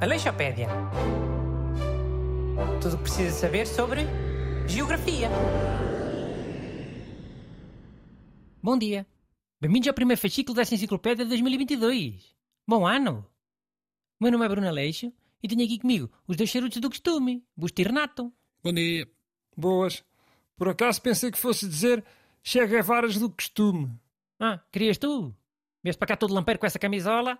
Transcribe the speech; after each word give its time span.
Aleixopédia. 0.00 0.68
Tudo 2.80 2.94
o 2.94 2.96
que 2.98 3.02
precisa 3.02 3.30
saber 3.30 3.66
sobre 3.66 4.02
geografia. 4.68 5.28
Bom 8.62 8.78
dia. 8.78 9.06
Bem-vindos 9.60 9.88
ao 9.88 9.94
primeiro 9.94 10.20
fascículo 10.20 10.54
desta 10.54 10.74
enciclopédia 10.74 11.24
de 11.24 11.30
2022. 11.30 12.34
Bom 12.66 12.86
ano. 12.86 13.26
Meu 14.20 14.30
nome 14.30 14.44
é 14.44 14.48
Bruno 14.48 14.68
Aleixo 14.68 15.12
e 15.42 15.48
tenho 15.48 15.64
aqui 15.64 15.78
comigo 15.78 16.10
os 16.26 16.36
dois 16.36 16.50
charutos 16.50 16.80
do 16.80 16.88
costume, 16.88 17.44
Busto 17.56 17.80
e 17.80 17.84
Renato. 17.84 18.32
Bom 18.62 18.72
dia. 18.72 19.08
Boas. 19.56 20.04
Por 20.56 20.68
acaso 20.68 21.00
pensei 21.00 21.30
que 21.30 21.38
fosse 21.38 21.68
dizer 21.68 22.04
chega 22.42 22.82
varas 22.82 23.16
do 23.16 23.30
costume. 23.30 23.98
Ah, 24.38 24.60
querias 24.70 24.98
tu? 24.98 25.34
Vieste 25.86 26.00
para 26.00 26.08
cá 26.08 26.16
todo 26.16 26.34
lampeiro 26.34 26.58
com 26.58 26.66
essa 26.66 26.80
camisola? 26.80 27.38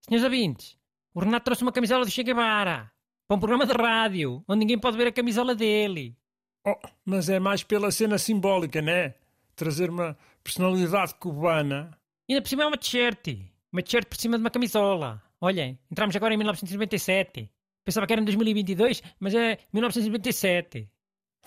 Senhores 0.00 0.24
ouvintes, 0.24 0.76
o 1.14 1.20
Renato 1.20 1.44
trouxe 1.44 1.62
uma 1.62 1.70
camisola 1.70 2.04
do 2.04 2.10
Che 2.10 2.24
Guevara 2.24 2.90
para 3.28 3.36
um 3.36 3.38
programa 3.38 3.64
de 3.64 3.72
rádio, 3.72 4.42
onde 4.48 4.58
ninguém 4.58 4.76
pode 4.76 4.96
ver 4.96 5.06
a 5.06 5.12
camisola 5.12 5.54
dele. 5.54 6.18
Oh, 6.66 6.74
mas 7.04 7.28
é 7.28 7.38
mais 7.38 7.62
pela 7.62 7.92
cena 7.92 8.18
simbólica, 8.18 8.82
né? 8.82 9.14
Trazer 9.54 9.90
uma 9.90 10.18
personalidade 10.42 11.14
cubana. 11.20 11.96
E 12.28 12.32
ainda 12.32 12.42
por 12.42 12.48
cima 12.48 12.64
é 12.64 12.66
uma 12.66 12.76
t-shirt. 12.76 13.46
Uma 13.72 13.80
t-shirt 13.80 14.08
por 14.08 14.16
cima 14.16 14.36
de 14.36 14.42
uma 14.42 14.50
camisola. 14.50 15.22
Olhem, 15.40 15.78
entramos 15.88 16.16
agora 16.16 16.34
em 16.34 16.36
1997. 16.36 17.48
Pensava 17.84 18.08
que 18.08 18.12
era 18.12 18.20
em 18.20 18.24
2022, 18.24 19.04
mas 19.20 19.36
é 19.36 19.56
1997. 19.72 20.90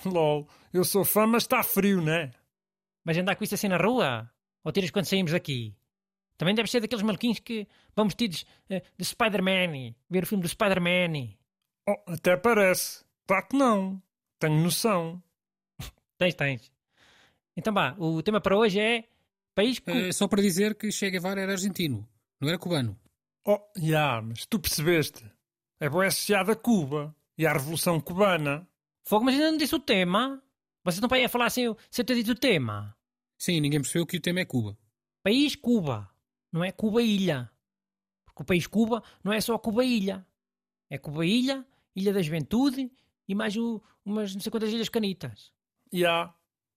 LOL, 0.06 0.48
eu 0.72 0.86
sou 0.86 1.04
fã, 1.04 1.28
mas 1.28 1.44
está 1.44 1.62
frio, 1.62 2.02
né? 2.02 2.32
Mas 3.04 3.18
andar 3.18 3.36
com 3.36 3.44
isso 3.44 3.56
assim 3.56 3.68
na 3.68 3.76
rua? 3.76 4.32
Ou 4.64 4.72
tiras 4.72 4.92
quando 4.92 5.04
saímos 5.04 5.34
daqui? 5.34 5.76
Também 6.42 6.56
deve 6.56 6.72
ser 6.72 6.80
daqueles 6.80 7.04
maluquinhos 7.04 7.38
que 7.38 7.68
vão 7.96 8.08
vestidos 8.08 8.48
eh, 8.68 8.82
de 8.98 9.06
Spider-Man, 9.06 9.94
ver 10.10 10.24
o 10.24 10.26
filme 10.26 10.42
do 10.42 10.50
Spider-Man. 10.50 11.36
Oh, 11.88 12.12
até 12.12 12.36
parece. 12.36 13.06
Claro 13.28 13.48
que 13.48 13.56
não. 13.56 14.02
Tenho 14.40 14.60
noção. 14.60 15.22
Tens, 16.18 16.34
tens. 16.34 16.72
Então 17.56 17.72
vá, 17.72 17.96
o 18.00 18.24
tema 18.24 18.42
para 18.42 18.58
hoje 18.58 18.80
é 18.80 19.08
país 19.54 19.78
cu... 19.78 19.92
É 19.92 20.12
só 20.12 20.28
para 20.28 20.42
dizer 20.42 20.74
que 20.74 20.92
Che 20.92 21.12
Guevara 21.12 21.42
era 21.42 21.52
argentino, 21.52 22.10
não 22.40 22.50
era 22.50 22.58
cubano. 22.58 23.00
Oh, 23.46 23.60
já, 23.78 24.20
mas 24.20 24.48
tu 24.48 24.60
percebeste. 24.60 25.24
É 25.80 25.88
boa 25.88 26.08
associada 26.08 26.54
a 26.54 26.56
Cuba 26.56 27.16
e 27.38 27.46
à 27.46 27.54
Revolução 27.54 28.02
Cubana. 28.02 28.68
Fogo, 29.08 29.26
mas 29.26 29.36
ainda 29.36 29.52
não 29.52 29.60
disse 29.60 29.76
o 29.76 29.80
tema. 29.80 30.42
Vocês 30.84 30.96
estão 30.96 31.08
para 31.08 31.20
aí 31.20 31.26
a 31.26 31.30
falar 31.30 31.52
sem 31.52 31.66
eu, 31.66 31.78
sem 31.92 32.02
eu 32.02 32.08
ter 32.08 32.16
dito 32.16 32.32
o 32.32 32.36
tema. 32.36 32.98
Sim, 33.38 33.62
ninguém 33.62 33.80
percebeu 33.80 34.08
que 34.08 34.18
o 34.18 34.22
tema 34.22 34.40
é 34.40 34.46
Cuba. 34.46 34.76
País 35.24 35.56
Cuba, 35.56 36.10
não 36.52 36.64
é 36.64 36.72
Cuba-Ilha. 36.72 37.50
Porque 38.26 38.44
o 38.44 38.46
país 38.46 38.68
Cuba 38.68 39.04
não 39.24 39.32
é 39.32 39.40
só 39.40 39.58
Cuba-Ilha. 39.58 40.26
É 40.90 40.98
Cuba-Ilha, 40.98 41.66
Ilha 41.96 42.14
da 42.14 42.22
Juventude 42.22 42.92
e 43.28 43.36
mais 43.36 43.56
o, 43.56 43.82
umas 44.06 44.34
não 44.34 44.42
sei 44.42 44.52
quantas 44.52 44.72
ilhas 44.72 44.90
canitas. 44.90 45.52
E 45.92 46.06
há, 46.06 46.34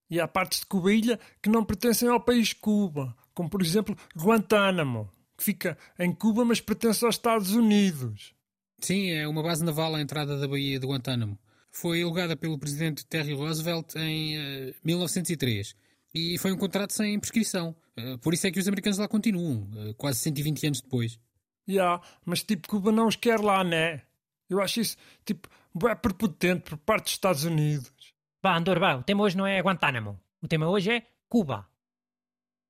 e 0.09 0.19
há 0.19 0.27
partes 0.27 0.61
de 0.61 0.65
Cuba-Ilha 0.65 1.19
que 1.41 1.49
não 1.49 1.65
pertencem 1.65 2.07
ao 2.09 2.19
país 2.19 2.53
Cuba, 2.53 3.15
como 3.33 3.49
por 3.49 3.61
exemplo 3.61 3.97
Guantánamo, 4.15 5.11
que 5.37 5.43
fica 5.43 5.77
em 5.99 6.13
Cuba 6.13 6.45
mas 6.45 6.61
pertence 6.61 7.03
aos 7.05 7.15
Estados 7.15 7.51
Unidos. 7.51 8.33
Sim, 8.79 9.11
é 9.11 9.27
uma 9.27 9.41
base 9.41 9.63
naval 9.63 9.95
à 9.95 10.01
entrada 10.01 10.37
da 10.37 10.47
Baía 10.47 10.79
de 10.79 10.85
Guantánamo. 10.85 11.37
Foi 11.71 12.01
alugada 12.01 12.37
pelo 12.37 12.57
presidente 12.57 13.05
Terry 13.05 13.33
Roosevelt 13.33 13.95
em 13.95 14.37
eh, 14.37 14.73
1903 14.83 15.75
e 16.15 16.37
foi 16.37 16.51
um 16.53 16.57
contrato 16.57 16.93
sem 16.93 17.19
prescrição. 17.19 17.75
Eh, 17.97 18.17
por 18.17 18.33
isso 18.33 18.47
é 18.47 18.51
que 18.51 18.59
os 18.59 18.67
americanos 18.67 18.97
lá 18.97 19.07
continuam, 19.07 19.69
eh, 19.77 19.93
quase 19.97 20.19
120 20.19 20.65
anos 20.67 20.81
depois. 20.81 21.19
Já, 21.67 21.99
mas 22.25 22.41
tipo 22.43 22.67
Cuba 22.67 22.91
não 22.91 23.07
os 23.07 23.15
quer 23.15 23.39
lá, 23.39 23.63
né? 23.63 24.01
Eu 24.49 24.61
acho 24.61 24.79
isso 24.79 24.95
tipo 25.25 25.49
bué 25.73 25.93
prepotente 25.95 26.69
por 26.69 26.77
parte 26.77 27.05
dos 27.05 27.13
Estados 27.13 27.43
Unidos. 27.43 28.13
Vá, 28.41 28.55
Andor, 28.55 28.79
vá, 28.79 28.95
o 28.95 29.03
tema 29.03 29.23
hoje 29.23 29.35
não 29.35 29.45
é 29.45 29.59
Guantánamo. 29.61 30.19
O 30.41 30.47
tema 30.47 30.69
hoje 30.69 30.91
é 30.91 31.07
Cuba. 31.27 31.67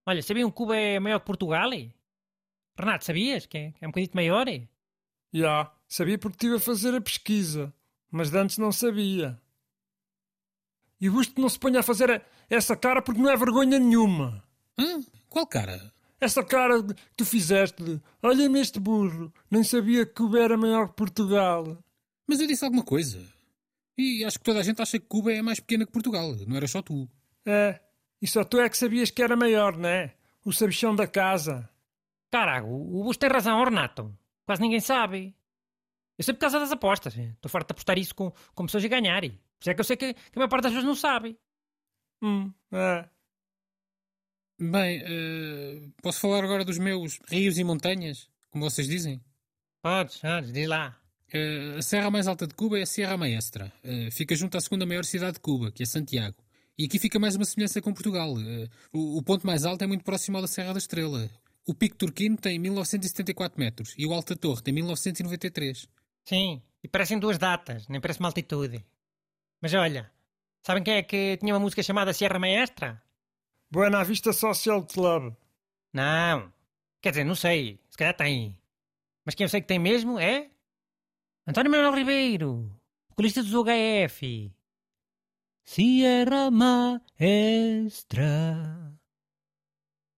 Olha, 0.05 0.23
sabiam 0.23 0.49
que 0.49 0.55
Cuba 0.55 0.75
é 0.75 0.99
maior 0.99 1.19
que 1.19 1.25
Portugal? 1.25 1.71
eh? 1.73 1.91
Renato, 2.77 3.05
sabias 3.05 3.45
que 3.45 3.57
é, 3.57 3.71
que 3.71 3.83
é 3.83 3.87
um 3.87 3.91
bocadinho 3.91 4.11
maior? 4.15 4.45
Já, 5.33 5.71
sabia 5.87 6.17
porque 6.17 6.35
estive 6.35 6.55
a 6.55 6.59
fazer 6.59 6.95
a 6.95 7.01
pesquisa, 7.01 7.73
mas 8.09 8.31
de 8.31 8.37
antes 8.37 8.57
não 8.57 8.71
sabia. 8.71 9.39
E 11.05 11.09
Busto 11.09 11.39
não 11.39 11.47
se 11.47 11.59
ponha 11.59 11.81
a 11.81 11.83
fazer 11.83 12.23
essa 12.49 12.75
cara 12.75 12.99
porque 12.99 13.21
não 13.21 13.29
é 13.29 13.37
vergonha 13.37 13.77
nenhuma. 13.77 14.43
Hã? 14.75 15.03
Qual 15.29 15.45
cara? 15.45 15.93
Essa 16.19 16.43
cara 16.43 16.81
que 16.81 16.95
tu 17.15 17.23
fizeste 17.23 17.83
de 17.83 18.01
olha-me 18.23 18.59
este 18.59 18.79
burro, 18.79 19.31
nem 19.51 19.63
sabia 19.63 20.03
que 20.03 20.15
Cuba 20.15 20.39
era 20.39 20.57
maior 20.57 20.87
que 20.87 20.95
Portugal. 20.95 21.77
Mas 22.25 22.39
eu 22.39 22.47
disse 22.47 22.65
alguma 22.65 22.83
coisa. 22.83 23.23
E 23.95 24.25
acho 24.25 24.39
que 24.39 24.45
toda 24.45 24.61
a 24.61 24.63
gente 24.63 24.81
acha 24.81 24.97
que 24.97 25.05
Cuba 25.05 25.31
é 25.31 25.43
mais 25.43 25.59
pequena 25.59 25.85
que 25.85 25.91
Portugal, 25.91 26.35
não 26.47 26.57
era 26.57 26.67
só 26.67 26.81
tu. 26.81 27.07
É, 27.45 27.79
e 28.19 28.27
só 28.27 28.43
tu 28.43 28.59
é 28.59 28.67
que 28.67 28.75
sabias 28.75 29.11
que 29.11 29.21
era 29.21 29.35
maior, 29.35 29.77
né? 29.77 30.13
O 30.43 30.51
sabichão 30.51 30.95
da 30.95 31.05
casa. 31.05 31.69
Caraca, 32.31 32.65
o 32.65 33.01
o 33.01 33.03
Busto 33.03 33.19
tem 33.19 33.29
razão, 33.29 33.59
ó, 33.59 33.63
Renato. 33.63 34.11
Quase 34.43 34.59
ninguém 34.59 34.79
sabe. 34.79 35.35
Eu 36.17 36.23
sei 36.23 36.33
por 36.33 36.39
causa 36.39 36.59
das 36.59 36.71
apostas. 36.71 37.15
Estou 37.15 37.51
farto 37.51 37.67
de 37.67 37.73
apostar 37.73 37.99
isso 37.99 38.15
com, 38.15 38.33
com 38.55 38.65
pessoas 38.65 38.83
a 38.83 38.87
ganharem. 38.87 39.39
Isso 39.65 39.71
é 39.71 39.73
que 39.73 39.81
eu 39.81 39.85
sei 39.85 39.97
que, 39.97 40.13
que 40.13 40.19
a 40.35 40.39
maior 40.39 40.47
parte 40.47 40.65
das 40.65 40.73
pessoas 40.73 40.85
não 40.85 40.93
sabe. 40.93 41.35
Hum, 42.21 42.53
é. 42.71 43.09
Bem, 44.59 45.01
eh, 45.03 45.89
posso 46.03 46.19
falar 46.19 46.43
agora 46.43 46.63
dos 46.63 46.77
meus 46.77 47.19
rios 47.27 47.57
e 47.57 47.63
montanhas, 47.63 48.29
como 48.51 48.63
vocês 48.63 48.87
dizem? 48.87 49.19
Podes, 49.81 50.19
podes, 50.19 50.53
diz 50.53 50.67
lá. 50.67 50.95
Eh, 51.33 51.77
a 51.79 51.81
serra 51.81 52.11
mais 52.11 52.27
alta 52.27 52.45
de 52.45 52.53
Cuba 52.53 52.77
é 52.77 52.83
a 52.83 52.85
Sierra 52.85 53.17
Maestra. 53.17 53.73
Eh, 53.83 54.11
fica 54.11 54.35
junto 54.35 54.55
à 54.55 54.61
segunda 54.61 54.85
maior 54.85 55.03
cidade 55.03 55.33
de 55.33 55.39
Cuba, 55.39 55.71
que 55.71 55.81
é 55.81 55.85
Santiago. 55.87 56.37
E 56.77 56.85
aqui 56.85 56.99
fica 56.99 57.17
mais 57.17 57.35
uma 57.35 57.43
semelhança 57.43 57.81
com 57.81 57.91
Portugal. 57.91 58.35
O, 58.93 59.17
o 59.17 59.23
ponto 59.23 59.47
mais 59.47 59.65
alto 59.65 59.83
é 59.83 59.87
muito 59.87 60.03
próximo 60.03 60.37
ao 60.37 60.43
da 60.43 60.47
Serra 60.47 60.73
da 60.73 60.77
Estrela. 60.77 61.27
O 61.65 61.73
Pico 61.73 61.95
Turquino 61.95 62.37
tem 62.37 62.59
1974 62.59 63.59
metros 63.59 63.95
e 63.97 64.05
o 64.05 64.13
Alta 64.13 64.35
Torre 64.35 64.61
tem 64.61 64.75
1993. 64.75 65.87
Sim, 66.23 66.61
e 66.83 66.87
parecem 66.87 67.17
duas 67.17 67.39
datas, 67.39 67.87
nem 67.87 67.99
parece 67.99 68.19
uma 68.19 68.29
altitude. 68.29 68.85
Mas 69.61 69.73
olha, 69.73 70.11
sabem 70.63 70.83
quem 70.83 70.95
é 70.95 71.03
que 71.03 71.37
tinha 71.37 71.53
uma 71.53 71.59
música 71.59 71.81
chamada 71.83 72.13
Sierra 72.13 72.39
Maestra? 72.39 73.01
Buena 73.69 74.03
Vista 74.03 74.31
Social 74.33 74.85
Club. 74.85 75.33
Não. 75.93 76.53
Quer 77.01 77.09
dizer, 77.11 77.23
não 77.23 77.35
sei. 77.35 77.79
Se 77.89 77.97
calhar 77.97 78.15
tem. 78.15 78.57
Mas 79.25 79.35
quem 79.35 79.45
eu 79.45 79.49
sei 79.49 79.61
que 79.61 79.67
tem 79.67 79.79
mesmo 79.79 80.19
é. 80.19 80.49
António 81.47 81.71
Manuel 81.71 81.93
Ribeiro, 81.93 82.71
vocalista 83.09 83.43
dos 83.43 83.53
UHF. 83.53 84.51
Sierra 85.63 86.49
Maestra 86.51 87.05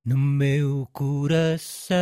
no 0.07 0.17
meu 0.17 0.87
coração. 0.93 1.97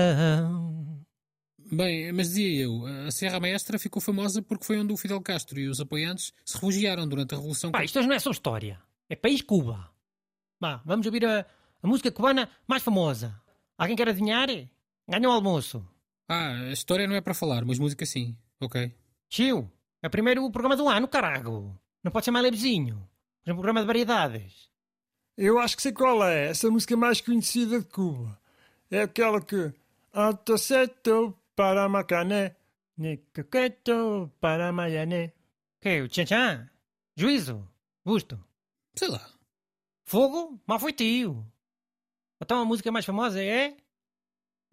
Bem, 1.71 2.11
mas 2.11 2.29
dizia 2.29 2.63
eu, 2.63 2.85
a 2.85 3.11
Serra 3.11 3.39
Maestra 3.39 3.79
ficou 3.79 4.01
famosa 4.01 4.41
porque 4.41 4.65
foi 4.65 4.79
onde 4.79 4.93
o 4.93 4.97
Fidel 4.97 5.21
Castro 5.21 5.59
e 5.59 5.67
os 5.67 5.79
apoiantes 5.79 6.31
se 6.43 6.55
refugiaram 6.55 7.07
durante 7.07 7.33
a 7.33 7.37
Revolução 7.37 7.71
Pá, 7.71 7.83
isto 7.83 8.01
não 8.01 8.13
é 8.13 8.19
só 8.19 8.31
história. 8.31 8.79
É 9.09 9.15
país 9.15 9.41
Cuba. 9.41 9.89
Vá, 10.59 10.81
vamos 10.85 11.05
ouvir 11.05 11.25
a, 11.25 11.45
a 11.81 11.87
música 11.87 12.11
cubana 12.11 12.49
mais 12.67 12.83
famosa. 12.83 13.35
Alguém 13.77 13.95
quer 13.95 14.07
adivinhar? 14.09 14.47
Ganha 15.07 15.29
o 15.29 15.31
almoço. 15.31 15.85
Ah, 16.27 16.51
a 16.51 16.71
história 16.71 17.07
não 17.07 17.15
é 17.15 17.21
para 17.21 17.33
falar, 17.33 17.65
mas 17.65 17.79
música 17.79 18.05
sim. 18.05 18.35
Ok. 18.59 18.93
Tio, 19.29 19.71
é 20.01 20.07
o 20.07 20.11
primeiro 20.11 20.49
programa 20.51 20.75
do 20.75 20.87
ano, 20.87 21.07
carago. 21.07 21.77
Não 22.03 22.11
pode 22.11 22.25
ser 22.25 22.31
mais 22.31 22.43
levezinho. 22.43 23.07
É 23.45 23.51
um 23.51 23.55
programa 23.55 23.81
de 23.81 23.87
variedades. 23.87 24.69
Eu 25.37 25.59
acho 25.59 25.75
que 25.75 25.81
sei 25.81 25.91
qual 25.91 26.23
é. 26.23 26.49
Essa 26.49 26.69
música 26.69 26.95
mais 26.95 27.21
conhecida 27.21 27.79
de 27.79 27.85
Cuba. 27.85 28.39
É 28.89 29.01
aquela 29.01 29.41
que. 29.41 29.73
Antoceto 30.13 31.37
para 31.55 31.89
Macané. 31.89 32.55
Nicoqueto 32.97 34.31
para 34.39 34.71
Maiané. 34.71 35.33
Que? 35.81 36.01
O 36.01 36.07
tchan-tchan? 36.07 36.69
Juízo? 37.15 37.67
Busto? 38.03 38.43
Sei 38.95 39.07
lá. 39.07 39.21
Fogo? 40.05 40.59
Mal 40.67 40.79
foi 40.79 40.93
tio. 40.93 41.45
Então 42.41 42.61
a 42.61 42.65
música 42.65 42.91
mais 42.91 43.05
famosa 43.05 43.43
é... 43.43 43.77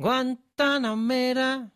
Guantanamera. 0.00 1.70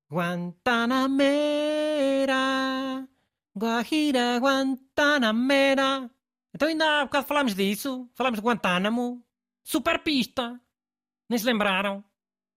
Guantanamera. 0.10 3.08
Guajira 3.56 4.40
Guantanamera. 4.40 6.10
Então 6.58 6.70
ainda 6.70 7.02
há 7.02 7.06
bocado 7.06 7.28
falámos 7.28 7.54
disso. 7.54 8.10
Falámos 8.16 8.40
de 8.40 8.44
Guantánamo. 8.44 9.24
Super 9.64 10.00
pista. 10.00 10.60
Nem 11.30 11.38
se 11.38 11.46
lembraram. 11.46 12.04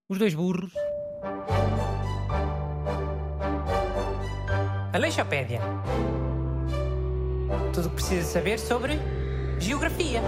Os 0.08 0.17
dois 0.17 0.32
burros. 0.32 0.73
Aleixopédia. 4.94 5.61
Tudo 7.75 7.88
o 7.88 7.91
que 7.91 7.97
precisa 7.97 8.26
saber 8.26 8.58
sobre 8.58 8.94
Geografia. 9.58 10.23